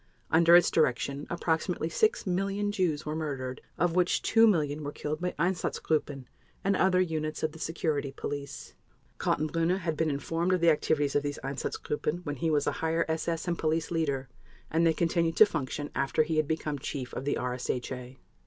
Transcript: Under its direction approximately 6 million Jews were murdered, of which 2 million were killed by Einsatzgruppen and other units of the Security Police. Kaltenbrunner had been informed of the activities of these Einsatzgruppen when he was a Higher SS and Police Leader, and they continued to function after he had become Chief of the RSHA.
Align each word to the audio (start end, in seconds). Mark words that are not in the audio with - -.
Under 0.31 0.55
its 0.55 0.71
direction 0.71 1.27
approximately 1.29 1.87
6 1.87 2.25
million 2.25 2.71
Jews 2.71 3.05
were 3.05 3.15
murdered, 3.15 3.61
of 3.77 3.95
which 3.95 4.23
2 4.23 4.47
million 4.47 4.83
were 4.83 4.91
killed 4.91 5.21
by 5.21 5.35
Einsatzgruppen 5.37 6.25
and 6.63 6.75
other 6.75 6.99
units 6.99 7.43
of 7.43 7.51
the 7.51 7.59
Security 7.59 8.11
Police. 8.11 8.73
Kaltenbrunner 9.19 9.77
had 9.81 9.95
been 9.95 10.09
informed 10.09 10.53
of 10.53 10.59
the 10.61 10.71
activities 10.71 11.15
of 11.15 11.21
these 11.21 11.37
Einsatzgruppen 11.43 12.25
when 12.25 12.37
he 12.37 12.49
was 12.49 12.65
a 12.65 12.71
Higher 12.81 13.05
SS 13.07 13.47
and 13.47 13.59
Police 13.59 13.91
Leader, 13.91 14.27
and 14.71 14.87
they 14.87 14.93
continued 14.93 15.37
to 15.37 15.45
function 15.45 15.91
after 15.93 16.23
he 16.23 16.37
had 16.37 16.47
become 16.47 16.79
Chief 16.79 17.13
of 17.13 17.23
the 17.23 17.35
RSHA. 17.35 18.17